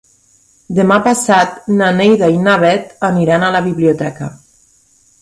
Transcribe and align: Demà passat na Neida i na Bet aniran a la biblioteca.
Demà 0.79 0.97
passat 1.07 1.59
na 1.81 1.91
Neida 1.99 2.31
i 2.39 2.41
na 2.49 2.57
Bet 2.65 2.99
aniran 3.13 3.47
a 3.51 3.55
la 3.59 3.65
biblioteca. 3.71 4.35